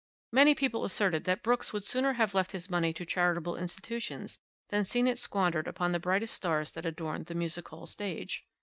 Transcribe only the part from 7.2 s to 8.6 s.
the music hall stage.